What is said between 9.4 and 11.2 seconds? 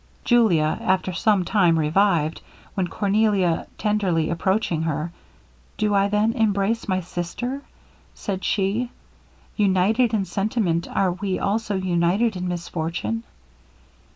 'United in sentiment, are